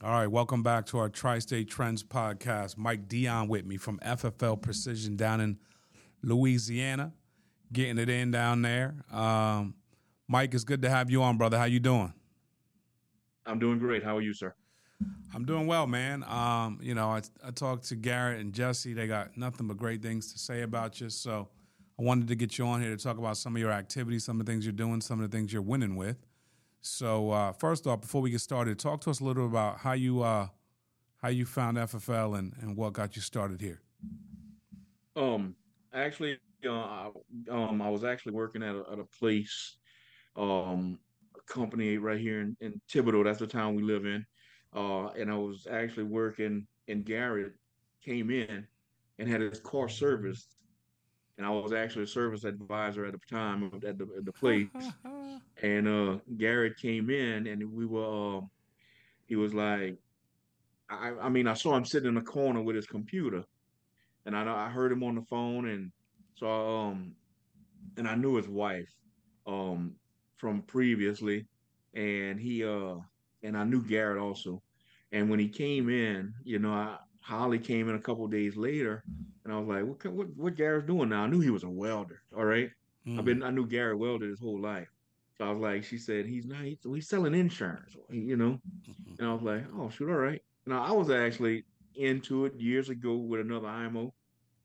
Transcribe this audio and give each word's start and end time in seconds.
All 0.00 0.12
right, 0.12 0.28
welcome 0.28 0.62
back 0.62 0.86
to 0.86 0.98
our 0.98 1.08
Tri 1.08 1.40
State 1.40 1.68
Trends 1.68 2.04
podcast. 2.04 2.78
Mike 2.78 3.08
Dion 3.08 3.48
with 3.48 3.66
me 3.66 3.76
from 3.76 3.98
FFL 3.98 4.62
Precision 4.62 5.16
down 5.16 5.40
in 5.40 5.58
Louisiana, 6.22 7.12
getting 7.72 7.98
it 7.98 8.08
in 8.08 8.30
down 8.30 8.62
there. 8.62 8.94
Um, 9.10 9.74
Mike, 10.28 10.54
it's 10.54 10.62
good 10.62 10.82
to 10.82 10.88
have 10.88 11.10
you 11.10 11.20
on, 11.24 11.36
brother. 11.36 11.58
How 11.58 11.64
you 11.64 11.80
doing? 11.80 12.12
I'm 13.44 13.58
doing 13.58 13.80
great. 13.80 14.04
How 14.04 14.16
are 14.16 14.20
you, 14.20 14.32
sir? 14.32 14.54
I'm 15.34 15.44
doing 15.44 15.66
well, 15.66 15.88
man. 15.88 16.22
Um, 16.28 16.78
you 16.80 16.94
know, 16.94 17.08
I, 17.08 17.22
I 17.44 17.50
talked 17.50 17.88
to 17.88 17.96
Garrett 17.96 18.38
and 18.38 18.52
Jesse. 18.52 18.92
They 18.92 19.08
got 19.08 19.36
nothing 19.36 19.66
but 19.66 19.78
great 19.78 20.00
things 20.00 20.32
to 20.32 20.38
say 20.38 20.62
about 20.62 21.00
you. 21.00 21.10
So 21.10 21.48
I 21.98 22.04
wanted 22.04 22.28
to 22.28 22.36
get 22.36 22.56
you 22.56 22.66
on 22.66 22.80
here 22.80 22.96
to 22.96 23.02
talk 23.02 23.18
about 23.18 23.36
some 23.36 23.56
of 23.56 23.60
your 23.60 23.72
activities, 23.72 24.22
some 24.22 24.38
of 24.38 24.46
the 24.46 24.52
things 24.52 24.64
you're 24.64 24.72
doing, 24.72 25.00
some 25.00 25.20
of 25.20 25.28
the 25.28 25.36
things 25.36 25.52
you're 25.52 25.60
winning 25.60 25.96
with. 25.96 26.24
So 26.80 27.30
uh, 27.30 27.52
first 27.52 27.86
off, 27.86 28.00
before 28.00 28.20
we 28.20 28.30
get 28.30 28.40
started, 28.40 28.78
talk 28.78 29.00
to 29.02 29.10
us 29.10 29.20
a 29.20 29.24
little 29.24 29.44
bit 29.44 29.50
about 29.50 29.78
how 29.78 29.92
you 29.92 30.22
uh, 30.22 30.48
how 31.22 31.28
you 31.28 31.44
found 31.44 31.76
FFL 31.76 32.38
and, 32.38 32.54
and 32.60 32.76
what 32.76 32.92
got 32.92 33.16
you 33.16 33.22
started 33.22 33.60
here. 33.60 33.80
Um, 35.16 35.56
actually, 35.92 36.38
uh, 36.64 36.70
I, 36.70 37.10
um, 37.50 37.82
I 37.82 37.90
was 37.90 38.04
actually 38.04 38.32
working 38.32 38.62
at 38.62 38.74
a, 38.74 38.84
at 38.92 38.98
a 39.00 39.04
place, 39.18 39.78
um, 40.36 40.98
a 41.36 41.52
company 41.52 41.98
right 41.98 42.20
here 42.20 42.40
in, 42.40 42.56
in 42.60 42.80
Thibodaux. 42.88 43.24
That's 43.24 43.40
the 43.40 43.46
town 43.46 43.74
we 43.74 43.82
live 43.82 44.06
in. 44.06 44.24
Uh, 44.74 45.08
and 45.08 45.30
I 45.30 45.36
was 45.36 45.66
actually 45.68 46.04
working, 46.04 46.66
and 46.86 47.04
Garrett 47.04 47.54
came 48.04 48.30
in 48.30 48.64
and 49.18 49.28
had 49.28 49.40
his 49.40 49.58
car 49.58 49.88
serviced 49.88 50.58
and 51.38 51.46
I 51.46 51.50
was 51.50 51.72
actually 51.72 52.02
a 52.02 52.08
service 52.08 52.44
advisor 52.44 53.06
at 53.06 53.12
the 53.12 53.20
time 53.30 53.70
at 53.86 53.96
the, 53.96 54.08
at 54.16 54.24
the 54.24 54.32
place. 54.32 54.66
and 55.62 55.88
uh, 55.88 56.18
Garrett 56.36 56.78
came 56.78 57.10
in, 57.10 57.46
and 57.46 57.72
we 57.72 57.86
were. 57.86 58.38
Uh, 58.38 58.40
he 59.26 59.36
was 59.36 59.52
like, 59.52 59.98
I, 60.88 61.12
I 61.20 61.28
mean, 61.28 61.46
I 61.46 61.54
saw 61.54 61.76
him 61.76 61.84
sitting 61.84 62.08
in 62.08 62.14
the 62.14 62.22
corner 62.22 62.62
with 62.62 62.76
his 62.76 62.86
computer, 62.86 63.44
and 64.24 64.36
I 64.36 64.66
I 64.66 64.70
heard 64.70 64.92
him 64.92 65.02
on 65.02 65.14
the 65.14 65.22
phone, 65.22 65.68
and 65.68 65.92
so 66.34 66.48
um, 66.48 67.12
and 67.96 68.08
I 68.08 68.14
knew 68.14 68.36
his 68.36 68.48
wife, 68.48 68.88
um, 69.46 69.94
from 70.36 70.62
previously, 70.62 71.46
and 71.94 72.40
he 72.40 72.64
uh, 72.64 72.96
and 73.42 73.56
I 73.56 73.64
knew 73.64 73.82
Garrett 73.82 74.18
also, 74.18 74.62
and 75.12 75.28
when 75.28 75.38
he 75.38 75.48
came 75.48 75.88
in, 75.88 76.32
you 76.44 76.58
know, 76.58 76.72
I 76.72 76.98
Holly 77.20 77.58
came 77.58 77.88
in 77.90 77.96
a 77.96 78.00
couple 78.00 78.26
days 78.28 78.56
later, 78.56 79.04
and 79.44 79.52
I 79.52 79.58
was 79.58 79.68
like, 79.68 79.84
"What 79.84 80.12
what 80.12 80.36
what 80.36 80.56
Garrett's 80.56 80.86
doing 80.86 81.10
now?" 81.10 81.24
I 81.24 81.26
knew 81.26 81.40
he 81.40 81.50
was 81.50 81.64
a 81.64 81.68
welder. 81.68 82.22
All 82.34 82.44
right, 82.44 82.70
mm. 83.06 83.18
I've 83.18 83.24
been 83.24 83.42
I 83.42 83.50
knew 83.50 83.66
Garrett 83.66 83.98
welded 83.98 84.30
his 84.30 84.40
whole 84.40 84.60
life. 84.60 84.88
So 85.38 85.46
I 85.46 85.50
was 85.52 85.60
like, 85.60 85.84
she 85.84 85.98
said 85.98 86.26
he's 86.26 86.46
not 86.46 86.62
he's, 86.62 86.78
he's 86.82 87.08
selling 87.08 87.34
insurance, 87.34 87.96
you 88.10 88.36
know, 88.36 88.58
mm-hmm. 88.88 89.14
and 89.18 89.28
I 89.28 89.32
was 89.32 89.42
like, 89.42 89.64
oh 89.76 89.88
shoot, 89.88 90.10
all 90.10 90.16
right. 90.16 90.42
Now 90.66 90.84
I 90.84 90.92
was 90.92 91.10
actually 91.10 91.64
into 91.94 92.44
it 92.44 92.54
years 92.58 92.88
ago 92.88 93.16
with 93.16 93.40
another 93.40 93.68
IMO, 93.68 94.12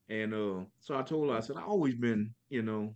and 0.08 0.34
uh, 0.34 0.64
so 0.80 0.96
I 0.96 1.02
told 1.02 1.30
her 1.30 1.36
I 1.36 1.40
said 1.40 1.56
I 1.56 1.62
always 1.62 1.94
been 1.94 2.34
you 2.50 2.62
know, 2.62 2.94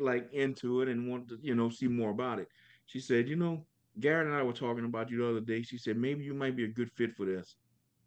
like 0.00 0.32
into 0.32 0.82
it 0.82 0.88
and 0.88 1.10
want 1.10 1.28
to 1.28 1.38
you 1.42 1.54
know 1.54 1.70
see 1.70 1.88
more 1.88 2.10
about 2.10 2.38
it. 2.38 2.48
She 2.86 3.00
said, 3.00 3.28
you 3.28 3.36
know, 3.36 3.64
Garrett 3.98 4.26
and 4.26 4.36
I 4.36 4.42
were 4.42 4.52
talking 4.52 4.84
about 4.84 5.10
you 5.10 5.18
the 5.18 5.28
other 5.28 5.40
day. 5.40 5.62
She 5.62 5.78
said 5.78 5.96
maybe 5.96 6.24
you 6.24 6.34
might 6.34 6.56
be 6.56 6.64
a 6.64 6.68
good 6.68 6.90
fit 6.92 7.14
for 7.16 7.24
this. 7.24 7.56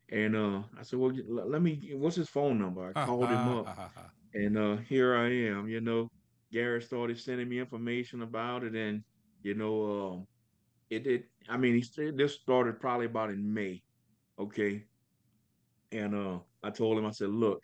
And 0.10 0.36
uh, 0.36 0.62
I 0.78 0.84
said, 0.84 1.00
well, 1.00 1.14
let 1.28 1.62
me, 1.62 1.92
what's 1.94 2.16
his 2.16 2.30
phone 2.30 2.60
number? 2.60 2.92
I 2.96 3.06
called 3.06 3.30
him 3.30 3.58
up. 3.58 3.92
and 4.34 4.58
uh, 4.58 4.78
here 4.78 5.16
I 5.16 5.28
am, 5.28 5.68
you 5.68 5.82
know. 5.82 6.10
Garrett 6.54 6.84
started 6.84 7.20
sending 7.20 7.50
me 7.50 7.60
information 7.60 8.22
about 8.22 8.64
it. 8.64 8.76
And, 8.76 9.04
you 9.42 9.56
know, 9.56 10.22
uh, 10.22 10.24
it, 10.90 11.04
did. 11.04 11.24
I 11.50 11.58
mean, 11.58 11.74
he 11.74 12.12
this 12.12 12.36
started 12.36 12.80
probably 12.80 13.08
about 13.08 13.32
in 13.32 13.54
May. 13.54 13.82
Okay. 14.40 14.86
And 15.92 16.16
uh, 16.16 16.40
I 16.64 16.70
told 16.70 16.98
him, 16.98 17.06
I 17.06 17.12
said, 17.12 17.30
look, 17.30 17.62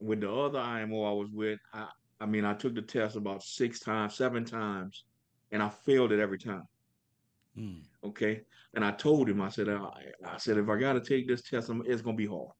with 0.00 0.20
the 0.20 0.32
other 0.32 0.58
IMO 0.58 1.04
I 1.04 1.12
was 1.12 1.28
with, 1.32 1.58
I, 1.72 1.86
I 2.20 2.26
mean, 2.26 2.44
I 2.44 2.54
took 2.54 2.74
the 2.74 2.82
test 2.82 3.16
about 3.16 3.42
six 3.42 3.78
times, 3.78 4.16
seven 4.16 4.44
times, 4.44 5.04
and 5.52 5.62
I 5.62 5.68
failed 5.68 6.12
it 6.12 6.20
every 6.20 6.38
time. 6.38 6.66
Mm. 7.58 7.82
Okay. 8.04 8.42
And 8.74 8.84
I 8.84 8.90
told 8.90 9.28
him, 9.28 9.40
I 9.40 9.48
said, 9.48 9.68
I, 9.68 9.88
I 10.26 10.36
said, 10.36 10.58
if 10.58 10.68
I 10.68 10.78
got 10.78 10.94
to 10.94 11.00
take 11.00 11.26
this 11.26 11.42
test, 11.42 11.70
it's 11.86 12.02
going 12.02 12.16
to 12.16 12.22
be 12.22 12.26
hard. 12.26 12.50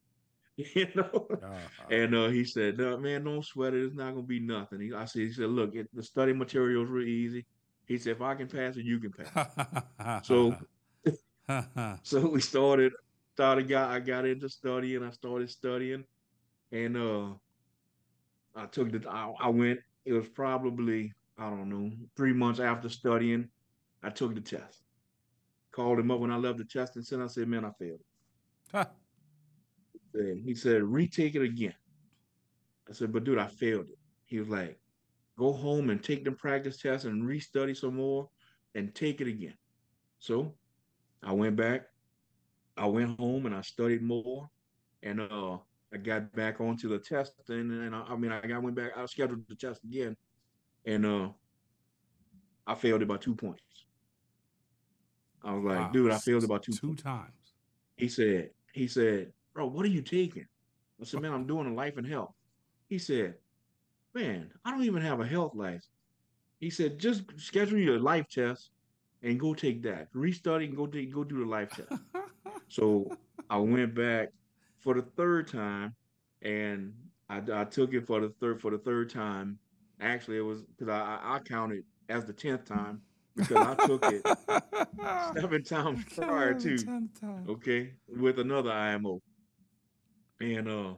you 0.75 0.89
know? 0.95 1.27
Uh-huh. 1.31 1.55
And 1.91 2.15
uh, 2.15 2.29
he 2.29 2.45
said, 2.45 2.79
no, 2.79 2.97
man, 2.97 3.25
don't 3.25 3.45
sweat 3.45 3.75
it. 3.75 3.85
It's 3.85 3.95
not 3.95 4.13
going 4.13 4.25
to 4.25 4.29
be 4.29 4.41
nothing. 4.41 4.81
He, 4.81 4.93
I 4.95 5.05
said, 5.05 5.23
he 5.23 5.33
said, 5.33 5.51
look, 5.51 5.75
it, 5.75 5.89
the 5.95 6.03
study 6.03 6.33
materials 6.33 6.87
is 6.87 6.91
real 6.91 7.09
easy. 7.09 7.47
He 7.87 7.99
said, 7.99 8.13
if 8.13 8.23
I 8.23 8.35
can 8.35 8.49
pass 8.49 8.77
it, 8.77 8.85
you 8.85 8.99
can 8.99 9.13
pass. 9.13 10.27
so, 10.27 10.57
so 12.03 12.29
we 12.29 12.41
started, 12.41 12.93
started, 13.35 13.69
got, 13.69 13.91
I 13.91 14.01
got 14.01 14.27
into 14.27 14.49
studying. 14.49 15.05
I 15.05 15.11
started 15.11 15.51
studying 15.51 16.05
and 16.73 16.97
uh, 16.97 17.27
I 18.57 18.67
took 18.67 18.91
the, 18.91 19.09
I, 19.09 19.33
I 19.41 19.49
went, 19.51 19.81
it 20.05 20.15
was 20.15 20.29
probably, 20.29 21.13
I 21.39 21.51
don't 21.51 21.69
know, 21.69 21.93
three 22.17 22.33
months 22.33 22.61
after 22.61 22.89
studying, 22.89 23.49
I 24.03 24.11
took 24.11 24.35
the 24.35 24.41
test. 24.41 24.83
Called 25.71 25.99
him 25.99 26.11
up 26.11 26.21
when 26.21 26.33
I 26.33 26.37
left 26.37 26.59
the 26.59 26.65
test 26.65 26.97
and 26.97 27.07
center. 27.07 27.25
I 27.25 27.27
said, 27.27 27.49
man, 27.49 27.67
I 27.67 27.71
failed 27.79 28.01
Huh. 30.17 30.35
He 30.45 30.55
said, 30.55 30.83
retake 30.83 31.35
it 31.35 31.43
again. 31.43 31.75
I 32.89 32.93
said, 32.93 33.13
but 33.13 33.25
dude, 33.25 33.39
I 33.39 33.47
failed 33.47 33.89
it. 33.89 33.99
He 34.25 34.39
was 34.39 34.49
like, 34.49 34.79
go 35.39 35.53
home 35.53 35.91
and 35.91 36.03
take 36.03 36.25
them 36.25 36.35
practice 36.35 36.79
tests 36.79 37.05
and 37.05 37.23
restudy 37.23 37.77
some 37.77 37.97
more 37.97 38.29
and 38.75 38.95
take 38.95 39.21
it 39.21 39.29
again. 39.29 39.55
So 40.19 40.55
I 41.23 41.33
went 41.33 41.57
back. 41.57 41.87
I 42.77 42.87
went 42.87 43.19
home 43.19 43.47
and 43.47 43.55
I 43.55 43.63
studied 43.63 44.03
more. 44.03 44.49
And 45.03 45.21
uh, 45.21 45.59
I 45.93 45.99
got 45.99 46.33
back 46.35 46.61
onto 46.61 46.89
the 46.89 46.99
test 46.99 47.33
And 47.49 47.95
I, 47.95 48.03
I 48.03 48.17
mean, 48.17 48.33
I 48.33 48.41
got 48.47 48.63
went 48.63 48.77
back, 48.77 48.93
I 48.97 49.07
scheduled 49.07 49.45
the 49.49 49.55
test 49.55 49.85
again. 49.85 50.17
And 50.85 51.05
uh, 51.05 51.29
I 52.67 52.75
failed 52.75 53.03
it 53.03 53.09
by 53.09 53.17
two 53.17 53.35
points. 53.35 53.63
I 55.45 55.53
was 55.53 55.65
like, 55.65 55.79
wow. 55.79 55.91
dude, 55.93 56.11
I 56.11 56.19
failed 56.19 56.45
about 56.45 56.63
two 56.63 56.73
two 56.73 56.97
times. 56.97 57.31
He 57.97 58.09
said, 58.09 58.51
he 58.73 58.89
said, 58.89 59.33
bro, 59.57 59.67
what 59.67 59.87
are 59.87 59.89
you 59.89 60.03
taking? 60.03 60.47
I 61.01 61.05
said, 61.05 61.23
man, 61.23 61.33
I'm 61.33 61.47
doing 61.53 61.67
a 61.67 61.75
life 61.75 61.97
and 61.97 62.07
health. 62.07 62.35
He 62.89 62.99
said, 62.99 63.35
man, 64.15 64.51
I 64.65 64.71
don't 64.71 64.85
even 64.85 65.03
have 65.03 65.21
a 65.21 65.27
health 65.27 65.53
license. 65.55 65.89
He 66.61 66.71
said, 66.71 66.99
just 66.99 67.25
schedule 67.37 67.79
your 67.79 67.99
life 67.99 68.27
test 68.31 68.71
and 69.23 69.41
go 69.41 69.55
take 69.55 69.83
that. 69.83 70.13
Restudy 70.13 70.67
and 70.67 70.77
go 70.77 70.87
take, 70.87 71.13
go 71.13 71.25
do 71.25 71.41
the 71.41 71.47
life 71.47 71.71
test. 71.71 72.01
so 72.69 73.11
I 73.51 73.57
went 73.57 73.95
back 73.95 74.29
for 74.81 74.95
the 74.95 75.03
third 75.17 75.49
time, 75.49 75.95
and 76.43 76.93
I, 77.29 77.41
I 77.53 77.65
took 77.65 77.95
it 77.95 78.07
for 78.07 78.21
the 78.21 78.33
third 78.41 78.61
for 78.61 78.71
the 78.71 78.79
third 78.79 79.11
time. 79.11 79.59
Actually, 80.01 80.39
it 80.39 80.43
was 80.43 80.63
because 80.63 80.89
I, 80.89 81.19
I 81.23 81.39
counted 81.41 81.85
as 82.09 82.25
the 82.25 82.33
tenth 82.33 82.65
time 82.65 83.01
because 83.37 83.57
I 83.57 83.87
took 83.87 84.05
it 84.05 84.23
seven 85.41 85.63
times 85.63 86.05
prior 86.15 86.55
to 86.55 87.09
okay 87.49 87.93
with 88.09 88.39
another 88.39 88.71
IMO, 88.71 89.21
and 90.41 90.69
uh, 90.69 90.95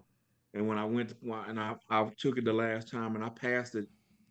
and 0.54 0.66
when 0.66 0.78
I 0.78 0.84
went 0.84 1.10
to, 1.10 1.16
and 1.48 1.58
I 1.58 1.74
I 1.90 2.08
took 2.18 2.38
it 2.38 2.44
the 2.44 2.52
last 2.52 2.88
time 2.88 3.14
and 3.14 3.24
I 3.24 3.28
passed 3.28 3.74
it 3.74 3.86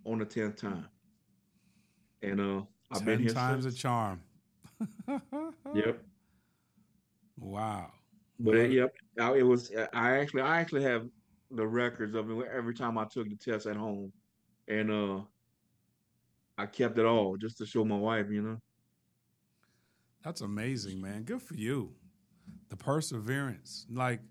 on 0.05 0.19
the 0.19 0.25
tenth 0.25 0.57
time, 0.57 0.87
and 2.21 2.39
uh, 2.39 2.61
I've 2.91 3.05
been 3.05 3.19
here 3.19 3.33
times 3.33 3.63
since. 3.63 3.75
a 3.75 3.77
charm. 3.77 4.21
yep. 5.73 6.03
Wow. 7.39 7.91
But 8.39 8.55
it, 8.55 8.71
yep, 8.71 8.93
it 9.17 9.43
was. 9.43 9.71
I 9.93 10.17
actually 10.17 10.41
I 10.41 10.59
actually 10.59 10.83
have 10.83 11.07
the 11.51 11.65
records 11.65 12.15
of 12.15 12.29
it 12.29 12.47
every 12.53 12.73
time 12.73 12.97
I 12.97 13.05
took 13.05 13.29
the 13.29 13.35
test 13.35 13.65
at 13.67 13.75
home, 13.75 14.11
and 14.67 14.91
uh 14.91 15.21
I 16.57 16.65
kept 16.65 16.97
it 16.97 17.05
all 17.05 17.37
just 17.37 17.57
to 17.59 17.65
show 17.65 17.85
my 17.85 17.97
wife, 17.97 18.27
you 18.31 18.41
know. 18.41 18.57
That's 20.23 20.41
amazing, 20.41 20.99
man. 20.99 21.23
Good 21.23 21.41
for 21.41 21.53
you. 21.53 21.93
The 22.69 22.75
perseverance. 22.75 23.85
Like, 23.91 24.21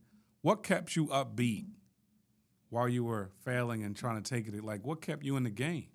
what 0.47 0.63
kept 0.63 0.95
you 0.95 1.09
upbeat 1.09 1.67
while 2.71 2.89
you 2.89 3.03
were 3.03 3.33
failing 3.45 3.83
and 3.83 3.97
trying 3.97 4.23
to 4.23 4.35
take 4.35 4.47
it? 4.47 4.63
Like, 4.63 4.87
what 4.87 5.01
kept 5.03 5.25
you 5.25 5.37
in 5.37 5.43
the 5.43 5.51
game? 5.51 5.89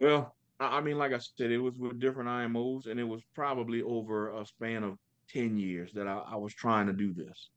Well, 0.00 0.34
I 0.58 0.80
mean, 0.80 0.96
like 0.96 1.12
I 1.12 1.18
said, 1.18 1.50
it 1.50 1.58
was 1.58 1.74
with 1.78 2.00
different 2.00 2.30
IMOs, 2.30 2.86
and 2.86 2.98
it 2.98 3.04
was 3.04 3.20
probably 3.34 3.82
over 3.82 4.30
a 4.40 4.46
span 4.46 4.82
of 4.82 4.96
10 5.28 5.58
years 5.58 5.92
that 5.92 6.08
I, 6.08 6.22
I 6.26 6.36
was 6.36 6.54
trying 6.54 6.86
to 6.86 6.94
do 6.94 7.12
this. 7.12 7.50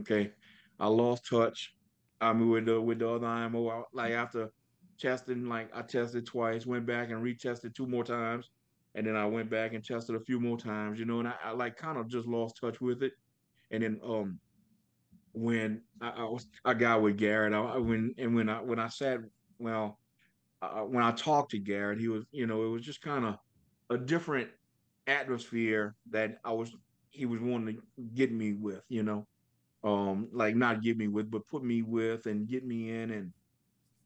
Okay. 0.00 0.32
I 0.80 0.88
lost 0.88 1.28
touch. 1.30 1.72
I 2.20 2.32
mean, 2.32 2.50
with 2.50 2.66
the, 2.66 2.80
with 2.80 2.98
the 2.98 3.08
other 3.08 3.28
IMO, 3.28 3.84
like 3.92 4.10
after 4.10 4.50
testing 4.98 5.44
like 5.44 5.70
I 5.72 5.82
tested 5.82 6.26
twice, 6.26 6.66
went 6.66 6.86
back 6.86 7.10
and 7.10 7.22
retested 7.22 7.72
two 7.76 7.86
more 7.86 8.02
times, 8.02 8.50
and 8.96 9.06
then 9.06 9.14
I 9.14 9.26
went 9.26 9.48
back 9.48 9.74
and 9.74 9.84
tested 9.84 10.16
a 10.16 10.20
few 10.24 10.40
more 10.40 10.58
times, 10.58 10.98
you 10.98 11.04
know, 11.04 11.20
and 11.20 11.28
I, 11.28 11.34
I 11.44 11.50
like 11.52 11.76
kind 11.76 11.98
of 11.98 12.08
just 12.08 12.26
lost 12.26 12.58
touch 12.60 12.80
with 12.80 13.04
it. 13.04 13.12
And 13.70 13.82
then 13.82 14.00
um 14.04 14.40
when 15.32 15.82
I, 16.00 16.10
I 16.10 16.24
was 16.24 16.46
got 16.78 17.02
with 17.02 17.16
Garrett, 17.16 17.54
I, 17.54 17.78
when 17.78 18.14
and 18.18 18.34
when 18.34 18.48
I 18.48 18.60
when 18.62 18.78
I 18.78 18.88
sat 18.88 19.20
well 19.58 19.98
uh, 20.62 20.82
when 20.82 21.02
I 21.02 21.12
talked 21.12 21.52
to 21.52 21.58
Garrett, 21.58 22.00
he 22.00 22.08
was 22.08 22.24
you 22.32 22.46
know 22.46 22.64
it 22.64 22.68
was 22.68 22.82
just 22.82 23.02
kind 23.02 23.24
of 23.24 23.36
a 23.90 23.98
different 23.98 24.50
atmosphere 25.06 25.94
that 26.10 26.38
I 26.44 26.52
was 26.52 26.74
he 27.10 27.26
was 27.26 27.40
wanting 27.40 27.76
to 27.76 27.82
get 28.14 28.32
me 28.32 28.52
with, 28.52 28.82
you 28.88 29.02
know, 29.02 29.26
um, 29.82 30.28
like 30.32 30.54
not 30.54 30.82
get 30.82 30.96
me 30.96 31.08
with, 31.08 31.30
but 31.30 31.46
put 31.46 31.64
me 31.64 31.82
with 31.82 32.26
and 32.26 32.48
get 32.48 32.64
me 32.64 32.90
in 32.90 33.10
and 33.10 33.32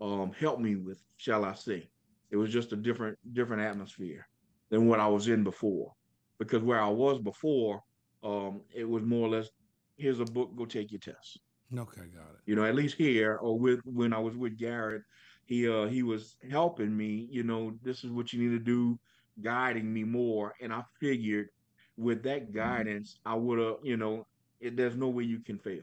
um, 0.00 0.32
help 0.38 0.60
me 0.60 0.76
with, 0.76 1.02
shall 1.16 1.44
I 1.44 1.54
say? 1.54 1.88
It 2.30 2.36
was 2.36 2.52
just 2.52 2.72
a 2.72 2.76
different 2.76 3.18
different 3.32 3.62
atmosphere 3.62 4.26
than 4.70 4.86
what 4.88 5.00
I 5.00 5.06
was 5.08 5.28
in 5.28 5.44
before, 5.44 5.92
because 6.38 6.62
where 6.62 6.80
I 6.80 6.88
was 6.88 7.18
before, 7.20 7.82
um, 8.24 8.62
it 8.74 8.88
was 8.88 9.02
more 9.04 9.26
or 9.26 9.30
less, 9.30 9.50
here's 9.96 10.20
a 10.20 10.24
book, 10.24 10.56
go 10.56 10.64
take 10.64 10.90
your 10.90 11.00
test. 11.00 11.38
Okay, 11.76 12.02
got 12.14 12.30
it. 12.30 12.40
You 12.46 12.56
know, 12.56 12.64
at 12.64 12.74
least 12.74 12.96
here 12.96 13.36
or 13.36 13.58
with 13.58 13.80
when 13.84 14.12
I 14.12 14.18
was 14.18 14.36
with 14.36 14.58
Garrett, 14.58 15.02
he 15.46 15.68
uh 15.68 15.86
he 15.86 16.02
was 16.02 16.36
helping 16.50 16.96
me. 16.96 17.28
You 17.30 17.42
know, 17.42 17.74
this 17.82 18.04
is 18.04 18.10
what 18.10 18.32
you 18.32 18.40
need 18.42 18.56
to 18.56 18.62
do, 18.64 18.98
guiding 19.42 19.92
me 19.92 20.04
more, 20.04 20.54
and 20.60 20.72
I 20.72 20.82
figured 21.00 21.48
with 21.96 22.22
that 22.24 22.44
mm-hmm. 22.44 22.56
guidance, 22.56 23.18
I 23.24 23.34
would 23.34 23.58
have, 23.58 23.76
you 23.82 23.96
know, 23.96 24.26
it, 24.60 24.76
there's 24.76 24.96
no 24.96 25.08
way 25.08 25.24
you 25.24 25.40
can 25.40 25.58
fail 25.58 25.82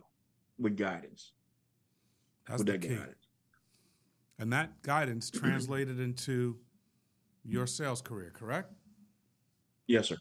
with 0.59 0.77
guidance. 0.77 1.31
That's 2.47 2.59
with 2.59 2.67
the 2.67 2.73
that 2.73 2.81
key. 2.81 2.95
Guidance. 2.95 3.27
And 4.39 4.53
that 4.53 4.81
guidance 4.81 5.29
translated 5.31 5.99
into 5.99 6.57
your 7.45 7.67
sales 7.67 8.01
career, 8.01 8.31
correct? 8.33 8.73
Yes, 9.87 10.09
sir. 10.09 10.17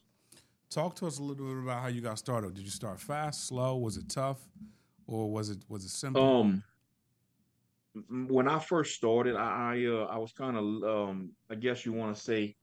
Talk 0.70 0.94
to 0.96 1.06
us 1.06 1.19
a 1.19 1.22
little 1.22 1.46
bit 1.46 1.62
about 1.64 1.82
how 1.82 1.88
you 1.88 2.00
got 2.00 2.17
started. 2.17 2.55
Did 2.55 2.62
you 2.62 2.70
start 2.70 3.00
fast, 3.00 3.49
slow? 3.49 3.76
Was 3.76 3.96
it 3.96 4.08
tough, 4.08 4.38
or 5.08 5.28
was 5.28 5.50
it 5.50 5.58
was 5.69 5.84
it 5.84 5.90
simple? 5.90 6.22
Um, 6.22 6.62
when 8.28 8.46
I 8.46 8.61
first 8.61 8.94
started, 8.94 9.34
I 9.34 9.75
I, 9.75 9.87
uh, 9.87 10.05
I 10.05 10.19
was 10.19 10.32
kind 10.32 10.56
of 10.56 10.64
um, 10.84 11.32
I 11.50 11.56
guess 11.56 11.84
you 11.84 11.93
want 11.93 12.14
to 12.14 12.22
say, 12.22 12.56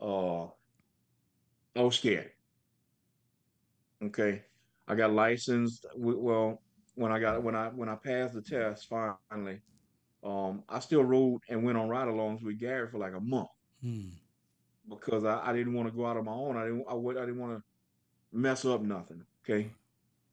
uh, 0.00 0.44
I 0.44 1.80
was 1.80 1.96
scared. 1.96 2.30
Okay, 4.04 4.42
I 4.86 4.94
got 4.94 5.12
licensed. 5.12 5.86
Well, 5.96 6.62
when 6.94 7.10
I 7.10 7.18
got 7.18 7.42
when 7.42 7.56
I 7.56 7.68
when 7.68 7.88
I 7.88 7.96
passed 7.96 8.34
the 8.34 8.42
test 8.42 8.88
finally, 8.88 9.60
um, 10.22 10.62
I 10.68 10.78
still 10.78 11.02
rode 11.02 11.40
and 11.48 11.64
went 11.64 11.78
on 11.78 11.88
ride-alongs 11.88 12.44
with 12.44 12.60
Gary 12.60 12.88
for 12.88 12.98
like 12.98 13.14
a 13.14 13.20
month 13.20 13.48
hmm. 13.82 14.08
Because 14.88 15.24
I, 15.24 15.40
I 15.44 15.52
didn't 15.52 15.74
want 15.74 15.88
to 15.88 15.96
go 15.96 16.06
out 16.06 16.16
on 16.16 16.24
my 16.24 16.32
own. 16.32 16.56
I 16.56 16.64
didn't 16.64 16.84
I, 16.88 16.94
I 16.94 17.26
didn't 17.26 17.38
want 17.38 17.58
to 17.58 17.62
mess 18.32 18.64
up 18.64 18.82
nothing. 18.82 19.24
Okay, 19.44 19.70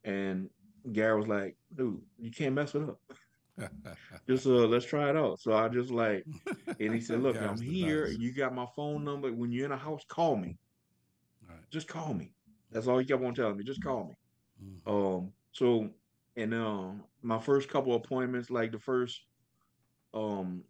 and 0.04 0.48
Gary 0.92 1.18
was 1.18 1.28
like, 1.28 1.56
"Dude, 1.74 2.00
you 2.18 2.30
can't 2.30 2.54
mess 2.54 2.74
it 2.74 2.82
up." 2.82 2.98
just 4.28 4.46
uh 4.46 4.66
let's 4.66 4.86
try 4.86 5.10
it 5.10 5.16
out. 5.16 5.40
So 5.40 5.52
I 5.52 5.68
just 5.68 5.90
like 5.90 6.24
and 6.80 6.94
he 6.94 7.00
said, 7.00 7.22
Look, 7.22 7.40
I'm 7.40 7.60
here, 7.60 8.06
you 8.06 8.32
got 8.32 8.54
my 8.54 8.66
phone 8.74 9.04
number. 9.04 9.32
When 9.32 9.52
you're 9.52 9.66
in 9.66 9.72
a 9.72 9.76
house, 9.76 10.04
call 10.08 10.36
me. 10.36 10.56
Just 11.70 11.88
call 11.88 12.14
me. 12.14 12.32
That's 12.70 12.86
all 12.86 12.98
he 12.98 13.04
kept 13.04 13.22
on 13.22 13.34
telling 13.34 13.56
me. 13.56 13.64
Just 13.64 13.82
call 13.82 14.04
me. 14.04 14.14
Mm-hmm. 14.64 14.90
Um. 14.90 15.32
So, 15.52 15.90
and 16.36 16.54
um, 16.54 17.04
my 17.22 17.38
first 17.38 17.68
couple 17.68 17.94
appointments, 17.94 18.50
like 18.50 18.72
the 18.72 18.78
first, 18.78 19.20
um, 20.14 20.62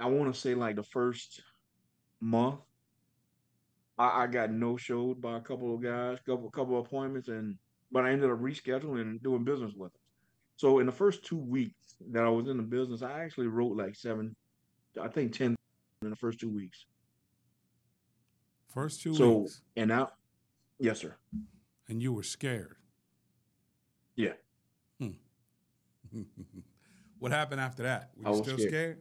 I 0.00 0.06
want 0.06 0.32
to 0.32 0.38
say 0.38 0.54
like 0.54 0.76
the 0.76 0.82
first 0.82 1.42
month, 2.20 2.60
I, 3.98 4.22
I 4.22 4.26
got 4.26 4.50
no 4.50 4.76
showed 4.76 5.20
by 5.20 5.36
a 5.36 5.40
couple 5.40 5.74
of 5.74 5.82
guys, 5.82 6.18
couple 6.24 6.50
couple 6.50 6.78
of 6.78 6.86
appointments, 6.86 7.28
and 7.28 7.56
but 7.90 8.04
I 8.04 8.10
ended 8.10 8.30
up 8.30 8.38
rescheduling 8.38 9.00
and 9.00 9.22
doing 9.22 9.44
business 9.44 9.72
with 9.74 9.92
them. 9.92 10.00
So 10.56 10.80
in 10.80 10.86
the 10.86 10.92
first 10.92 11.24
two 11.24 11.38
weeks 11.38 11.96
that 12.10 12.24
I 12.24 12.28
was 12.28 12.48
in 12.48 12.56
the 12.56 12.62
business, 12.62 13.02
I 13.02 13.22
actually 13.22 13.46
wrote 13.46 13.76
like 13.76 13.94
seven, 13.94 14.34
I 15.00 15.08
think 15.08 15.32
ten 15.32 15.56
in 16.02 16.10
the 16.10 16.16
first 16.16 16.38
two 16.40 16.50
weeks. 16.50 16.86
First 18.68 19.02
two 19.02 19.14
so, 19.14 19.38
weeks. 19.38 19.62
And 19.76 19.88
now 19.88 20.10
Yes, 20.78 21.00
sir. 21.00 21.16
And 21.88 22.02
you 22.02 22.12
were 22.12 22.22
scared. 22.22 22.76
Yeah. 24.14 24.32
Hmm. 25.00 25.10
what 27.18 27.32
happened 27.32 27.60
after 27.60 27.82
that? 27.84 28.10
Were 28.16 28.30
you 28.30 28.42
still 28.44 28.58
scared. 28.58 28.70
scared? 28.70 28.98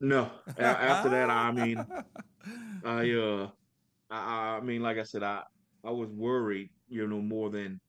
No. 0.00 0.30
after 0.58 1.08
that, 1.10 1.30
I 1.30 1.50
mean, 1.50 1.84
I 2.84 3.10
uh, 3.10 3.48
I, 4.10 4.56
I 4.56 4.60
mean, 4.60 4.82
like 4.82 4.98
I 4.98 5.02
said, 5.02 5.22
I 5.22 5.42
I 5.84 5.90
was 5.90 6.08
worried, 6.10 6.70
you 6.88 7.06
know, 7.06 7.20
more 7.20 7.50
than 7.50 7.80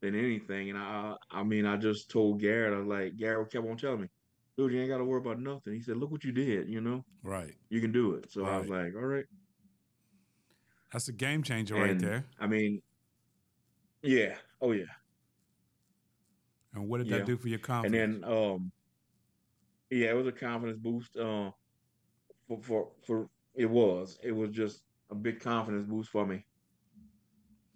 than 0.00 0.14
anything, 0.14 0.70
and 0.70 0.78
I 0.78 1.14
I 1.30 1.42
mean, 1.42 1.66
I 1.66 1.76
just 1.76 2.10
told 2.10 2.40
Garrett, 2.40 2.74
I 2.74 2.78
was 2.78 2.86
like, 2.86 3.16
Garrett 3.16 3.50
kept 3.50 3.66
on 3.66 3.76
telling 3.76 4.02
me, 4.02 4.08
dude, 4.56 4.72
you 4.72 4.80
ain't 4.80 4.90
got 4.90 4.98
to 4.98 5.04
worry 5.04 5.20
about 5.20 5.40
nothing. 5.40 5.74
He 5.74 5.80
said, 5.80 5.96
look 5.96 6.10
what 6.10 6.24
you 6.24 6.32
did, 6.32 6.68
you 6.68 6.80
know, 6.80 7.04
right? 7.22 7.54
You 7.68 7.80
can 7.80 7.92
do 7.92 8.14
it. 8.14 8.30
So 8.30 8.42
right. 8.42 8.54
I 8.54 8.58
was 8.58 8.68
like, 8.68 8.94
all 8.94 9.06
right. 9.06 9.24
That's 10.92 11.08
a 11.08 11.12
game 11.12 11.42
changer 11.42 11.76
and, 11.76 11.84
right 11.84 11.98
there. 11.98 12.24
I 12.38 12.46
mean, 12.46 12.80
yeah. 14.02 14.36
Oh 14.60 14.72
yeah. 14.72 14.84
And 16.74 16.88
what 16.88 16.98
did 16.98 17.08
yeah. 17.08 17.18
that 17.18 17.26
do 17.26 17.36
for 17.36 17.48
your 17.48 17.58
confidence? 17.58 18.14
And 18.14 18.22
then, 18.22 18.30
um, 18.30 18.72
yeah, 19.90 20.10
it 20.10 20.16
was 20.16 20.26
a 20.26 20.32
confidence 20.32 20.78
boost. 20.78 21.16
Uh, 21.16 21.50
for, 22.48 22.60
for 22.62 22.88
for 23.04 23.28
it 23.56 23.68
was 23.68 24.18
it 24.22 24.32
was 24.32 24.50
just 24.50 24.82
a 25.10 25.14
big 25.14 25.40
confidence 25.40 25.86
boost 25.88 26.10
for 26.10 26.26
me. 26.26 26.44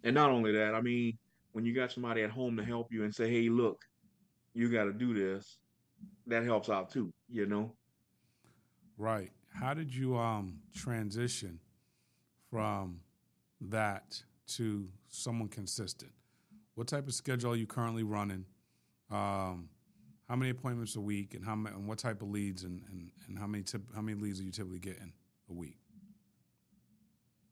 And 0.04 0.14
not 0.14 0.30
only 0.30 0.52
that, 0.52 0.74
I 0.74 0.80
mean, 0.80 1.18
when 1.52 1.64
you 1.64 1.74
got 1.74 1.90
somebody 1.90 2.22
at 2.22 2.30
home 2.30 2.56
to 2.56 2.64
help 2.64 2.88
you 2.92 3.04
and 3.04 3.14
say, 3.14 3.30
"Hey, 3.30 3.48
look, 3.48 3.82
you 4.54 4.70
got 4.70 4.84
to 4.84 4.92
do 4.92 5.14
this," 5.14 5.58
that 6.26 6.44
helps 6.44 6.68
out 6.68 6.90
too. 6.90 7.12
You 7.28 7.46
know. 7.46 7.72
Right. 8.96 9.30
How 9.52 9.74
did 9.74 9.94
you 9.94 10.16
um 10.16 10.60
transition 10.74 11.58
from 12.50 13.00
that 13.60 14.22
to 14.48 14.88
someone 15.08 15.48
consistent? 15.48 16.12
What 16.74 16.86
type 16.86 17.08
of 17.08 17.14
schedule 17.14 17.52
are 17.52 17.56
you 17.56 17.66
currently 17.66 18.02
running? 18.02 18.44
Um, 19.10 19.68
how 20.28 20.36
many 20.36 20.50
appointments 20.50 20.94
a 20.94 21.00
week, 21.00 21.34
and 21.34 21.44
how 21.44 21.56
many, 21.56 21.74
and 21.74 21.88
what 21.88 21.98
type 21.98 22.22
of 22.22 22.30
leads, 22.30 22.64
and 22.64 22.82
and, 22.90 23.10
and 23.28 23.38
how 23.38 23.46
many 23.46 23.64
tip, 23.64 23.82
how 23.94 24.02
many 24.02 24.18
leads 24.20 24.40
are 24.40 24.44
you 24.44 24.52
typically 24.52 24.78
getting 24.78 25.12
a 25.50 25.54
week? 25.54 25.78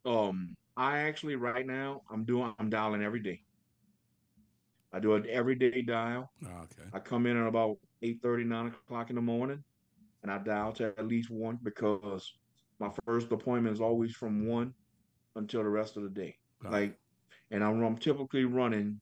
Um, 0.05 0.57
I 0.77 0.99
actually 1.01 1.37
right 1.37 1.67
now 1.67 2.03
I'm 2.11 2.25
doing 2.25 2.55
I'm 2.59 2.71
dialing 2.71 3.03
every 3.03 3.21
day. 3.21 3.43
I 4.93 5.01
do 5.01 5.15
an 5.15 5.27
everyday 5.29 5.83
dial. 5.83 6.31
Oh, 6.47 6.63
okay. 6.63 6.89
I 6.95 6.99
come 6.99 7.27
in 7.27 7.37
at 7.37 7.47
about 7.47 7.77
8 8.03 8.21
30, 8.23 8.45
9 8.45 8.67
o'clock 8.69 9.11
in 9.11 9.17
the 9.17 9.23
morning, 9.23 9.63
and 10.23 10.33
I 10.33 10.39
dial 10.39 10.73
to 10.75 10.87
at 10.87 11.07
least 11.07 11.31
one 11.31 11.59
because 11.63 12.33
my 12.79 12.91
first 13.05 13.31
appointment 13.33 13.75
is 13.75 13.81
always 13.81 14.15
from 14.15 14.47
one 14.47 14.73
until 15.37 15.63
the 15.63 15.69
rest 15.69 15.97
of 15.97 16.05
the 16.05 16.09
day. 16.09 16.37
Got 16.63 16.73
like, 16.73 16.91
it. 16.91 16.99
and 17.51 17.65
I'm, 17.65 17.83
I'm 17.83 17.97
typically 17.97 18.45
running 18.45 19.01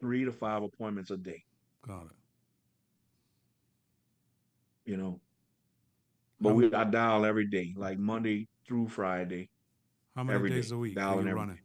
three 0.00 0.24
to 0.24 0.32
five 0.32 0.62
appointments 0.62 1.10
a 1.10 1.16
day. 1.16 1.44
Got 1.86 2.06
it. 2.06 2.10
You 4.84 4.96
know, 4.96 5.20
but 6.44 6.54
we 6.54 6.72
I 6.72 6.84
dial 6.84 7.24
every 7.24 7.46
day, 7.46 7.74
like 7.76 7.98
Monday 7.98 8.48
through 8.66 8.88
Friday. 8.88 9.50
How 10.14 10.22
many 10.22 10.48
days 10.48 10.68
day, 10.68 10.74
a 10.74 10.78
week 10.78 10.98
are 11.00 11.20
you 11.20 11.30
running? 11.30 11.58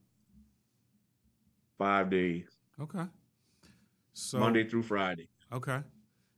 Five 1.77 2.09
days. 2.09 2.47
Okay. 2.81 3.05
So 4.13 4.39
Monday 4.39 4.67
through 4.67 4.83
Friday. 4.83 5.29
Okay. 5.51 5.79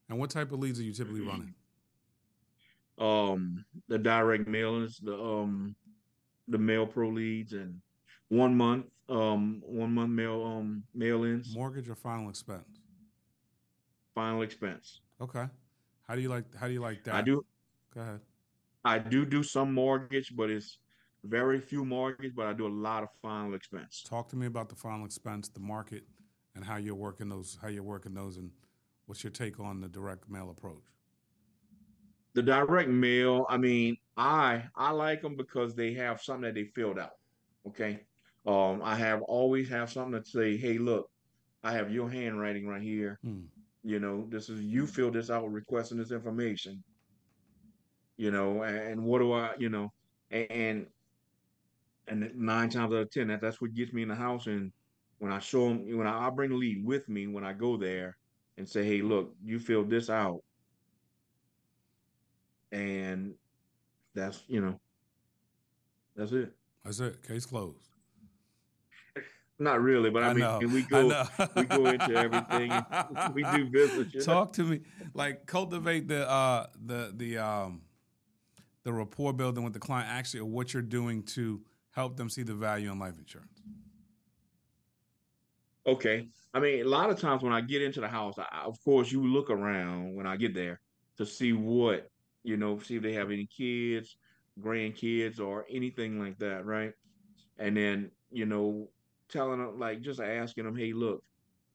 And 0.10 0.20
what 0.20 0.30
type 0.30 0.52
of 0.52 0.60
leads 0.60 0.80
are 0.80 0.84
you 0.84 0.94
typically 0.94 1.22
running? 1.22 1.54
Um, 2.98 3.64
the 3.88 3.98
direct 3.98 4.48
mailers, 4.48 5.04
the 5.04 5.18
um, 5.18 5.76
the 6.48 6.58
mail 6.58 6.86
pro 6.86 7.10
leads 7.10 7.54
and 7.54 7.82
one 8.30 8.56
month 8.56 8.86
um 9.10 9.62
one 9.66 9.94
month 9.94 10.10
mail 10.10 10.44
um 10.44 10.84
mail 10.94 11.24
ins 11.26 11.54
mortgage 11.54 11.90
or 11.90 11.96
final 11.96 12.30
expense 12.30 12.80
final 14.16 14.42
expense 14.42 15.02
okay 15.20 15.48
how 16.08 16.16
do 16.16 16.22
you 16.22 16.30
like 16.30 16.46
how 16.56 16.68
do 16.68 16.74
you 16.74 16.80
like 16.80 17.04
that 17.04 17.16
i 17.16 17.22
do 17.22 17.44
go 17.94 18.02
ahead 18.02 18.22
i 18.86 18.98
do 18.98 19.26
do 19.26 19.44
some 19.44 19.74
mortgage 19.74 20.36
but 20.36 20.50
it's 20.50 20.80
very 21.24 21.60
few 21.60 21.86
mortgage 21.86 22.34
but 22.36 22.48
i 22.48 22.54
do 22.54 22.68
a 22.68 22.70
lot 22.70 23.04
of 23.04 23.10
final 23.22 23.54
expense 23.54 24.04
talk 24.08 24.28
to 24.28 24.36
me 24.36 24.48
about 24.48 24.70
the 24.70 24.76
final 24.76 25.06
expense 25.06 25.50
the 25.50 25.60
market 25.60 26.04
and 26.56 26.66
how 26.66 26.78
you're 26.78 26.96
working 26.96 27.30
those 27.30 27.58
how 27.62 27.68
you're 27.68 27.84
working 27.84 28.14
those 28.14 28.38
and 28.38 28.50
what's 29.06 29.24
your 29.24 29.32
take 29.32 29.60
on 29.60 29.80
the 29.80 29.88
direct 29.88 30.30
mail 30.30 30.50
approach 30.50 30.84
the 32.34 32.42
direct 32.42 32.90
mail, 32.90 33.46
I 33.50 33.58
mean, 33.58 33.98
I 34.16 34.64
I 34.76 34.92
like 34.92 35.22
them 35.22 35.36
because 35.36 35.76
they 35.76 35.94
have 35.94 36.22
something 36.22 36.44
that 36.44 36.56
they 36.56 36.66
filled 36.66 37.00
out. 37.00 37.12
Okay. 37.68 38.02
Um, 38.46 38.82
I 38.84 38.96
have 38.96 39.22
always 39.24 39.70
have 39.70 39.92
something 39.92 40.22
to 40.22 40.30
say, 40.30 40.58
hey, 40.58 40.78
look, 40.78 41.10
I 41.64 41.74
have 41.74 41.92
your 41.92 42.10
handwriting 42.10 42.68
right 42.68 42.82
here. 42.82 43.20
Hmm. 43.24 43.42
You 43.84 44.00
know, 44.00 44.26
this 44.30 44.50
is 44.50 44.62
you 44.62 44.88
fill 44.88 45.12
this 45.12 45.30
out 45.30 45.52
requesting 45.52 45.98
this 45.98 46.12
information. 46.12 46.84
You 48.22 48.30
know, 48.30 48.62
and, 48.62 49.04
what 49.04 49.18
do 49.20 49.34
I, 49.34 49.52
you 49.58 49.70
know, 49.70 49.92
and 50.30 50.86
and 52.08 52.32
nine 52.36 52.70
times 52.70 52.94
out 52.94 53.00
of 53.00 53.10
ten, 53.10 53.28
that 53.30 53.42
that's 53.42 53.60
what 53.60 53.74
gets 53.74 53.94
me 53.94 54.04
in 54.04 54.10
the 54.10 54.16
house. 54.16 54.46
And 54.46 54.72
when 55.18 55.32
I 55.32 55.40
show 55.40 55.68
them, 55.70 55.98
when 55.98 56.06
I, 56.06 56.28
I 56.28 56.30
bring 56.30 56.52
the 56.52 56.56
lead 56.56 56.86
with 56.86 57.10
me 57.10 57.26
when 57.26 57.44
I 57.44 57.54
go 57.54 57.78
there 57.78 58.18
and 58.58 58.70
say, 58.70 58.84
hey, 58.84 59.02
look, 59.02 59.34
you 59.44 59.60
filled 59.60 59.90
this 59.90 60.10
out 60.10 60.44
and 62.72 63.34
that's 64.14 64.44
you 64.48 64.62
know 64.62 64.80
that's 66.16 66.32
it. 66.32 66.52
That's 66.84 67.00
it. 67.00 67.26
Case 67.28 67.46
closed. 67.46 67.90
Not 69.60 69.82
really, 69.82 70.10
but 70.10 70.24
I, 70.24 70.30
I 70.30 70.34
mean, 70.34 70.74
we 70.74 70.82
go 70.84 71.26
we 71.56 71.64
go 71.64 71.86
into 71.86 72.16
everything. 72.16 72.72
we 73.34 73.44
do 73.44 73.66
business. 73.70 74.26
Talk 74.26 74.54
to 74.54 74.64
me, 74.64 74.82
like 75.14 75.46
cultivate 75.46 76.08
the 76.08 76.30
uh, 76.30 76.68
the 76.86 77.14
the 77.16 77.38
um, 77.38 77.82
the 78.84 78.94
rapport 78.94 79.34
building 79.34 79.64
with 79.64 79.74
the 79.74 79.80
client. 79.80 80.10
Actually, 80.10 80.42
or 80.42 80.46
what 80.46 80.74
you're 80.74 80.82
doing 80.82 81.24
to 81.24 81.62
help 81.92 82.18
them 82.18 82.30
see 82.30 82.44
the 82.44 82.54
value 82.54 82.92
in 82.92 83.00
life 83.00 83.18
insurance. 83.18 83.62
Okay, 85.88 86.28
I 86.54 86.60
mean, 86.60 86.86
a 86.86 86.88
lot 86.88 87.10
of 87.10 87.20
times 87.20 87.42
when 87.42 87.54
I 87.54 87.62
get 87.62 87.82
into 87.82 88.02
the 88.02 88.08
house, 88.08 88.36
I, 88.38 88.64
of 88.66 88.78
course, 88.84 89.12
you 89.12 89.26
look 89.26 89.50
around 89.50 90.16
when 90.16 90.28
I 90.28 90.38
get 90.38 90.54
there 90.54 90.80
to 91.18 91.26
see 91.26 91.54
what 91.54 92.10
you 92.44 92.58
know, 92.58 92.80
see 92.80 92.96
if 92.96 93.04
they 93.04 93.14
have 93.14 93.30
any 93.30 93.46
kids, 93.46 94.18
grandkids, 94.60 95.40
or 95.40 95.66
anything 95.70 96.20
like 96.20 96.40
that, 96.40 96.66
right? 96.66 96.94
And 97.60 97.78
then 97.78 98.12
you 98.32 98.46
know, 98.46 98.90
telling 99.30 99.60
them 99.60 99.80
like 99.80 100.02
just 100.02 100.20
asking 100.20 100.66
them, 100.66 100.76
hey, 100.76 100.94
look, 100.94 101.24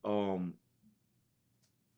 um, 0.05 0.55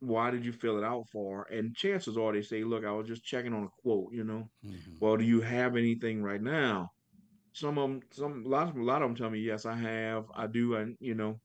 why 0.01 0.31
did 0.31 0.45
you 0.45 0.53
fill 0.53 0.79
it 0.79 0.85
out 0.85 1.07
for? 1.11 1.47
And 1.51 1.75
chances 1.75 2.17
are 2.17 2.33
they 2.33 2.43
say, 2.43 2.65
look, 2.65 2.85
I 2.85 2.93
was 2.93 3.09
just 3.09 3.25
checking 3.25 3.53
on 3.53 3.65
a 3.65 3.83
quote, 3.83 4.13
you 4.13 4.25
know. 4.25 4.49
Mm-hmm. 4.65 4.95
Well, 5.01 5.17
do 5.17 5.25
you 5.25 5.41
have 5.41 5.77
anything 5.77 6.23
right 6.23 6.43
now? 6.43 6.91
Some 7.53 7.79
of 7.79 7.89
them, 7.89 8.01
some 8.13 8.45
a 8.47 8.49
lot, 8.49 8.69
of, 8.69 8.77
a 8.77 8.83
lot 8.83 9.03
of 9.03 9.09
them 9.09 9.17
tell 9.17 9.31
me, 9.31 9.41
yes, 9.41 9.67
I 9.67 9.75
have, 9.75 10.25
I 10.35 10.47
do, 10.47 10.77
and 10.77 10.97
you 11.01 11.15
know, 11.15 11.41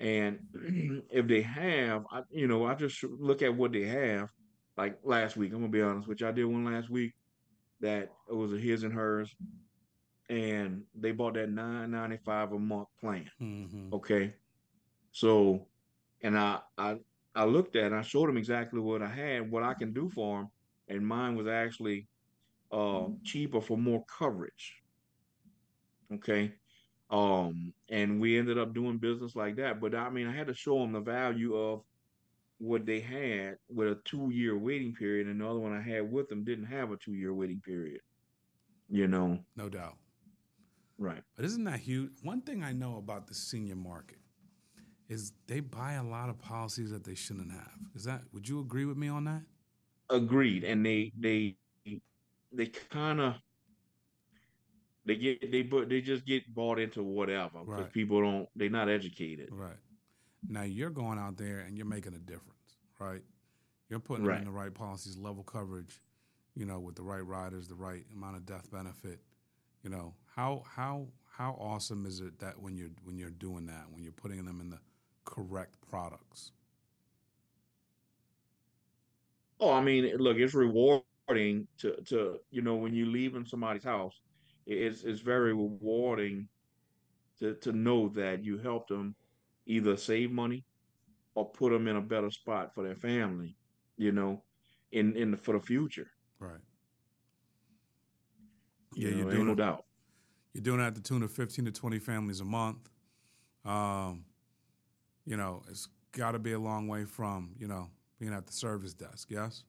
and 0.00 0.38
if 1.10 1.26
they 1.26 1.42
have, 1.42 2.04
I, 2.10 2.22
you 2.30 2.46
know, 2.46 2.66
I 2.66 2.74
just 2.74 3.02
look 3.04 3.42
at 3.42 3.54
what 3.54 3.72
they 3.72 3.84
have. 3.84 4.28
Like 4.76 4.98
last 5.04 5.36
week, 5.36 5.52
I'm 5.52 5.60
gonna 5.60 5.68
be 5.68 5.82
honest, 5.82 6.08
which 6.08 6.24
I 6.24 6.32
did 6.32 6.46
one 6.46 6.64
last 6.64 6.90
week 6.90 7.12
that 7.80 8.10
it 8.28 8.34
was 8.34 8.52
a 8.52 8.58
his 8.58 8.82
and 8.82 8.92
hers 8.92 9.34
and 10.28 10.82
they 10.94 11.12
bought 11.12 11.34
that 11.34 11.50
nine 11.50 11.90
ninety 11.90 12.18
five 12.24 12.52
a 12.52 12.58
month 12.58 12.88
plan. 13.00 13.30
Mm-hmm. 13.40 13.94
Okay, 13.94 14.34
so 15.12 15.66
and 16.22 16.38
I 16.38 16.60
I 16.78 16.96
I 17.34 17.44
looked 17.44 17.76
at 17.76 17.92
I 17.92 18.02
showed 18.02 18.28
him 18.28 18.36
exactly 18.36 18.80
what 18.80 19.02
I 19.02 19.08
had, 19.08 19.50
what 19.50 19.62
I 19.62 19.74
can 19.74 19.92
do 19.92 20.10
for 20.14 20.40
him, 20.40 20.48
and 20.88 21.06
mine 21.06 21.36
was 21.36 21.46
actually 21.46 22.06
uh, 22.70 23.06
cheaper 23.24 23.60
for 23.60 23.76
more 23.76 24.04
coverage. 24.06 24.76
Okay, 26.12 26.52
um, 27.10 27.72
and 27.88 28.20
we 28.20 28.38
ended 28.38 28.58
up 28.58 28.74
doing 28.74 28.98
business 28.98 29.34
like 29.34 29.56
that. 29.56 29.80
But 29.80 29.94
I 29.94 30.10
mean, 30.10 30.26
I 30.26 30.32
had 30.36 30.46
to 30.46 30.54
show 30.54 30.78
them 30.78 30.92
the 30.92 31.00
value 31.00 31.56
of 31.56 31.82
what 32.58 32.86
they 32.86 33.00
had 33.00 33.56
with 33.68 33.88
a 33.88 33.98
two 34.04 34.30
year 34.32 34.56
waiting 34.56 34.94
period, 34.94 35.26
and 35.26 35.40
the 35.40 35.48
other 35.48 35.58
one 35.58 35.72
I 35.72 35.82
had 35.82 36.10
with 36.10 36.28
them 36.28 36.44
didn't 36.44 36.66
have 36.66 36.92
a 36.92 36.96
two 36.96 37.14
year 37.14 37.34
waiting 37.34 37.60
period. 37.60 38.00
You 38.88 39.08
know, 39.08 39.40
no 39.56 39.68
doubt. 39.68 39.96
Right. 40.98 41.22
But 41.34 41.44
isn't 41.46 41.64
that 41.64 41.80
huge? 41.80 42.12
One 42.22 42.42
thing 42.42 42.62
I 42.62 42.72
know 42.72 42.98
about 42.98 43.26
the 43.26 43.34
senior 43.34 43.74
market 43.74 44.18
is 45.08 45.32
they 45.46 45.60
buy 45.60 45.94
a 45.94 46.02
lot 46.02 46.28
of 46.28 46.38
policies 46.38 46.90
that 46.90 47.04
they 47.04 47.14
shouldn't 47.14 47.52
have. 47.52 47.78
Is 47.94 48.04
that 48.04 48.22
would 48.32 48.48
you 48.48 48.60
agree 48.60 48.84
with 48.84 48.96
me 48.96 49.08
on 49.08 49.24
that? 49.24 49.42
Agreed. 50.10 50.64
And 50.64 50.84
they 50.84 51.12
they 51.18 51.56
they 52.52 52.66
kind 52.66 53.20
of 53.20 53.34
they 55.04 55.16
get 55.16 55.52
they 55.52 55.62
but 55.62 55.88
they 55.88 56.00
just 56.00 56.24
get 56.24 56.52
bought 56.54 56.78
into 56.78 57.02
whatever 57.02 57.60
because 57.60 57.82
right. 57.82 57.92
people 57.92 58.22
don't 58.22 58.48
they're 58.56 58.70
not 58.70 58.88
educated. 58.88 59.48
Right. 59.50 59.76
Now 60.48 60.62
you're 60.62 60.90
going 60.90 61.18
out 61.18 61.36
there 61.36 61.60
and 61.60 61.76
you're 61.76 61.86
making 61.86 62.14
a 62.14 62.18
difference, 62.18 62.78
right? 62.98 63.22
You're 63.88 64.00
putting 64.00 64.24
right. 64.24 64.38
in 64.38 64.44
the 64.44 64.50
right 64.50 64.72
policies, 64.72 65.16
level 65.16 65.42
coverage, 65.42 66.00
you 66.54 66.64
know, 66.64 66.80
with 66.80 66.96
the 66.96 67.02
right 67.02 67.24
riders, 67.24 67.68
the 67.68 67.74
right 67.74 68.04
amount 68.14 68.36
of 68.36 68.46
death 68.46 68.70
benefit, 68.70 69.20
you 69.82 69.90
know, 69.90 70.14
how 70.34 70.62
how 70.66 71.06
how 71.36 71.56
awesome 71.60 72.06
is 72.06 72.20
it 72.20 72.38
that 72.38 72.60
when 72.60 72.76
you're 72.76 72.90
when 73.04 73.18
you're 73.18 73.30
doing 73.30 73.66
that, 73.66 73.84
when 73.90 74.02
you're 74.02 74.12
putting 74.12 74.44
them 74.44 74.60
in 74.60 74.70
the 74.70 74.78
correct 75.24 75.76
products? 75.88 76.52
Oh, 79.60 79.72
I 79.72 79.80
mean, 79.80 80.16
look, 80.16 80.36
it's 80.36 80.54
rewarding 80.54 81.66
to 81.78 81.96
to 82.06 82.38
you 82.50 82.62
know 82.62 82.76
when 82.76 82.94
you 82.94 83.06
leave 83.06 83.34
in 83.34 83.46
somebody's 83.46 83.84
house, 83.84 84.20
it's 84.66 85.04
it's 85.04 85.20
very 85.20 85.54
rewarding 85.54 86.48
to 87.38 87.54
to 87.54 87.72
know 87.72 88.08
that 88.10 88.44
you 88.44 88.58
helped 88.58 88.88
them 88.88 89.14
either 89.66 89.96
save 89.96 90.30
money 90.30 90.64
or 91.34 91.50
put 91.50 91.72
them 91.72 91.88
in 91.88 91.96
a 91.96 92.00
better 92.00 92.30
spot 92.30 92.74
for 92.74 92.84
their 92.84 92.96
family, 92.96 93.56
you 93.96 94.12
know, 94.12 94.42
in 94.92 95.16
in 95.16 95.30
the, 95.32 95.36
for 95.36 95.58
the 95.58 95.64
future. 95.64 96.10
Right. 96.38 96.60
Yeah, 98.94 99.10
you 99.10 99.28
are 99.28 99.30
doing 99.30 99.46
no 99.46 99.54
doubt. 99.54 99.84
You're 100.52 100.62
doing 100.62 100.80
at 100.80 100.94
the 100.94 101.00
tune 101.00 101.22
of 101.22 101.32
15 101.32 101.64
to 101.64 101.72
20 101.72 101.98
families 101.98 102.40
a 102.40 102.44
month. 102.44 102.88
Um, 103.64 104.24
you 105.24 105.36
know, 105.36 105.62
it's 105.70 105.88
got 106.12 106.32
to 106.32 106.38
be 106.38 106.52
a 106.52 106.58
long 106.58 106.88
way 106.88 107.04
from, 107.04 107.54
you 107.58 107.66
know, 107.66 107.88
being 108.18 108.32
at 108.32 108.46
the 108.46 108.52
service 108.52 108.94
desk, 108.94 109.30
yes? 109.30 109.64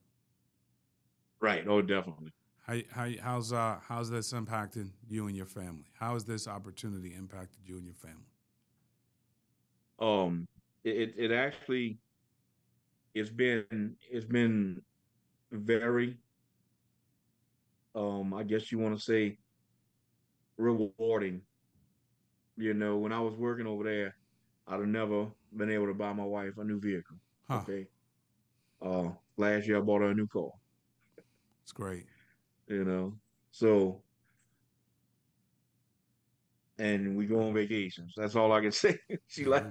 Right. 1.39 1.65
Oh, 1.67 1.81
definitely. 1.81 2.31
How, 2.65 2.77
how, 2.91 3.09
how's, 3.21 3.53
uh, 3.53 3.77
how's 3.87 4.09
this 4.09 4.33
impacted 4.33 4.89
you 5.07 5.27
and 5.27 5.35
your 5.35 5.45
family? 5.45 5.85
How 5.93 6.13
has 6.13 6.25
this 6.25 6.47
opportunity 6.47 7.13
impacted 7.15 7.59
you 7.65 7.77
and 7.77 7.85
your 7.85 7.95
family? 7.95 8.25
Um, 9.99 10.47
it, 10.83 11.13
it 11.17 11.31
actually, 11.31 11.99
it's 13.13 13.29
been, 13.29 13.95
it's 14.09 14.25
been 14.25 14.81
very, 15.51 16.17
um, 17.93 18.33
I 18.33 18.43
guess 18.43 18.71
you 18.71 18.79
want 18.79 18.97
to 18.97 19.01
say 19.03 19.37
rewarding. 20.57 21.41
You 22.57 22.73
know, 22.73 22.97
when 22.97 23.11
I 23.11 23.19
was 23.19 23.35
working 23.35 23.67
over 23.67 23.83
there, 23.83 24.15
I'd 24.67 24.79
have 24.79 24.87
never 24.87 25.27
been 25.55 25.71
able 25.71 25.87
to 25.87 25.93
buy 25.93 26.13
my 26.13 26.23
wife 26.23 26.57
a 26.57 26.63
new 26.63 26.79
vehicle. 26.79 27.17
Huh. 27.47 27.61
Okay. 27.67 27.87
Uh, 28.81 29.11
last 29.37 29.67
year 29.67 29.77
I 29.77 29.81
bought 29.81 30.01
her 30.01 30.09
a 30.09 30.15
new 30.15 30.27
car. 30.27 30.49
It's 31.63 31.71
great. 31.71 32.05
You 32.67 32.83
know, 32.83 33.13
so 33.51 34.01
and 36.77 37.15
we 37.15 37.25
go 37.25 37.47
on 37.47 37.53
vacations. 37.53 38.13
That's 38.17 38.35
all 38.35 38.51
I 38.51 38.61
can 38.61 38.71
say. 38.71 38.97
she 39.27 39.45
like 39.45 39.65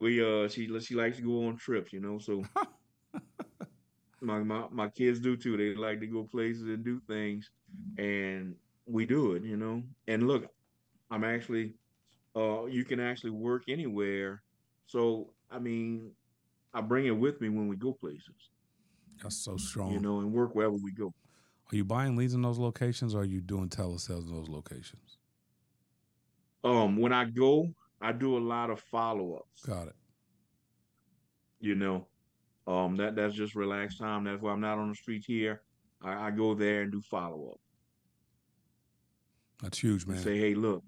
we 0.00 0.22
uh 0.22 0.48
she 0.48 0.68
she 0.80 0.94
likes 0.94 1.16
to 1.18 1.22
go 1.22 1.46
on 1.46 1.56
trips. 1.56 1.92
You 1.92 2.00
know, 2.00 2.18
so 2.18 2.42
my, 4.20 4.38
my 4.38 4.66
my 4.70 4.88
kids 4.88 5.20
do 5.20 5.36
too. 5.36 5.56
They 5.56 5.74
like 5.74 6.00
to 6.00 6.06
go 6.06 6.24
places 6.24 6.62
and 6.62 6.84
do 6.84 7.00
things, 7.06 7.50
and 7.98 8.54
we 8.86 9.06
do 9.06 9.32
it, 9.32 9.44
you 9.44 9.56
know. 9.56 9.82
And 10.06 10.26
look, 10.26 10.46
I'm 11.10 11.24
actually, 11.24 11.74
uh, 12.36 12.66
you 12.66 12.84
can 12.84 13.00
actually 13.00 13.30
work 13.30 13.64
anywhere. 13.68 14.42
So 14.86 15.32
I 15.50 15.58
mean, 15.58 16.10
I 16.72 16.80
bring 16.80 17.06
it 17.06 17.16
with 17.16 17.40
me 17.40 17.48
when 17.48 17.68
we 17.68 17.76
go 17.76 17.92
places. 17.92 18.50
That's 19.22 19.36
so 19.36 19.56
strong. 19.56 19.92
You 19.92 20.00
know, 20.00 20.20
and 20.20 20.32
work 20.32 20.54
wherever 20.54 20.76
we 20.76 20.92
go. 20.92 21.12
Are 21.72 21.76
you 21.76 21.84
buying 21.84 22.16
leads 22.16 22.34
in 22.34 22.42
those 22.42 22.58
locations, 22.58 23.14
or 23.14 23.22
are 23.22 23.24
you 23.24 23.40
doing 23.40 23.68
telesales 23.68 24.28
in 24.28 24.34
those 24.34 24.48
locations? 24.48 25.18
Um, 26.64 26.96
when 26.96 27.12
I 27.12 27.24
go, 27.24 27.74
I 28.00 28.12
do 28.12 28.36
a 28.36 28.40
lot 28.40 28.70
of 28.70 28.80
follow 28.80 29.34
ups. 29.34 29.62
Got 29.64 29.88
it. 29.88 29.96
You 31.60 31.74
know, 31.74 32.06
um, 32.66 32.96
that 32.96 33.14
that's 33.14 33.34
just 33.34 33.54
relaxed 33.54 33.98
time. 33.98 34.24
That's 34.24 34.42
why 34.42 34.52
I'm 34.52 34.60
not 34.60 34.78
on 34.78 34.88
the 34.88 34.94
streets 34.94 35.26
here. 35.26 35.62
I, 36.02 36.26
I 36.26 36.30
go 36.30 36.54
there 36.54 36.82
and 36.82 36.92
do 36.92 37.00
follow 37.00 37.50
up. 37.52 37.60
That's 39.62 39.78
huge, 39.78 40.06
man. 40.06 40.18
Say, 40.18 40.38
hey, 40.38 40.54
look, 40.54 40.82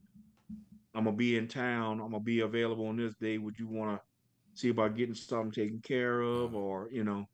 I'm 0.94 1.04
gonna 1.04 1.16
be 1.16 1.36
in 1.36 1.48
town. 1.48 2.00
I'm 2.00 2.10
gonna 2.10 2.20
be 2.20 2.40
available 2.40 2.86
on 2.86 2.96
this 2.96 3.14
day. 3.16 3.38
Would 3.38 3.58
you 3.58 3.66
want 3.66 3.98
to 3.98 4.60
see 4.60 4.68
about 4.68 4.96
getting 4.96 5.14
something 5.14 5.50
taken 5.50 5.80
care 5.80 6.20
of, 6.20 6.54
or 6.54 6.88
you 6.92 7.04
know, 7.04 7.28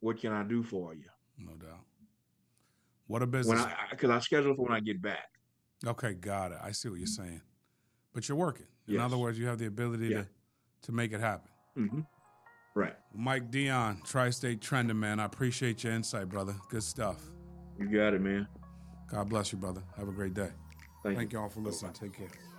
what 0.00 0.20
can 0.20 0.32
I 0.32 0.42
do 0.42 0.62
for 0.62 0.94
you? 0.94 1.04
No 1.38 1.52
doubt. 1.52 1.84
What 3.06 3.22
a 3.22 3.26
business. 3.26 3.60
When 3.60 3.64
I 3.64 3.74
because 3.90 4.10
I 4.10 4.18
schedule 4.20 4.54
for 4.54 4.62
when 4.62 4.72
I 4.72 4.80
get 4.80 5.00
back. 5.00 5.28
Okay, 5.86 6.14
got 6.14 6.52
it. 6.52 6.58
I 6.62 6.72
see 6.72 6.88
what 6.88 6.98
you're 6.98 7.06
saying. 7.06 7.40
But 8.12 8.28
you're 8.28 8.36
working. 8.36 8.66
In 8.88 8.94
yes. 8.94 9.02
other 9.02 9.16
words, 9.16 9.38
you 9.38 9.46
have 9.46 9.58
the 9.58 9.66
ability 9.66 10.08
yeah. 10.08 10.18
to 10.18 10.26
to 10.82 10.92
make 10.92 11.12
it 11.12 11.20
happen. 11.20 11.50
Mm-hmm. 11.76 12.00
Right. 12.74 12.94
Mike 13.14 13.50
Dion, 13.50 14.00
Tri-State 14.04 14.60
Trending, 14.60 14.98
man. 14.98 15.20
I 15.20 15.24
appreciate 15.24 15.82
your 15.84 15.92
insight, 15.92 16.28
brother. 16.28 16.54
Good 16.68 16.82
stuff. 16.82 17.20
You 17.78 17.88
got 17.88 18.14
it, 18.14 18.20
man. 18.20 18.46
God 19.08 19.28
bless 19.28 19.52
you, 19.52 19.58
brother. 19.58 19.82
Have 19.96 20.08
a 20.08 20.12
great 20.12 20.34
day. 20.34 20.50
Thank, 21.02 21.16
Thank 21.16 21.32
you 21.32 21.40
all 21.40 21.48
for 21.48 21.60
listening. 21.60 21.92
Take 21.92 22.12
care. 22.12 22.49